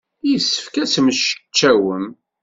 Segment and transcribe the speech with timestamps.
[0.29, 2.05] Yessefk ad temmecčawem.